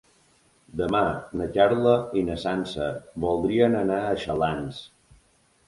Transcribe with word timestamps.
Demà 0.79 1.01
na 1.41 1.47
Carla 1.57 1.93
i 2.21 2.25
na 2.31 2.39
Sança 2.45 2.89
voldrien 3.29 3.79
anar 3.85 4.01
a 4.09 4.19
Xalans. 4.27 4.85